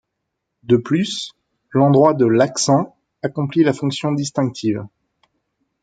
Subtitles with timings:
[0.63, 1.29] De plus,
[1.73, 4.87] l’endroit de l’accent accomplit la fonction distinctive.